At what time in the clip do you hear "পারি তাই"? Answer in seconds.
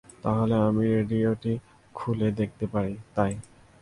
2.73-3.33